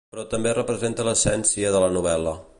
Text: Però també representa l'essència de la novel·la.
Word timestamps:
Però 0.13 0.23
també 0.31 0.53
representa 0.59 1.07
l'essència 1.09 1.75
de 1.77 1.87
la 1.87 1.93
novel·la. 2.01 2.37